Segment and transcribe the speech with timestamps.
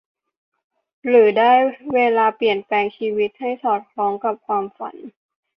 [1.07, 1.51] หรือได้
[1.93, 4.95] เวลาเปลี่ยนแปลงชีวิตให้สอดคล้องกับความฝัน